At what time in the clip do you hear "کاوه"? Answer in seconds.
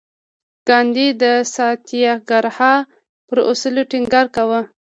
4.35-4.61